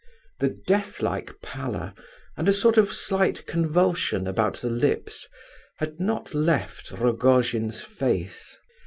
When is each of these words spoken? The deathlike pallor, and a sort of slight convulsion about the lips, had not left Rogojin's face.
The 0.39 0.49
deathlike 0.65 1.41
pallor, 1.43 1.93
and 2.35 2.49
a 2.49 2.53
sort 2.53 2.79
of 2.79 2.91
slight 2.91 3.45
convulsion 3.45 4.25
about 4.25 4.55
the 4.55 4.69
lips, 4.71 5.27
had 5.77 5.99
not 5.99 6.33
left 6.33 6.89
Rogojin's 6.89 7.81
face. 7.81 8.57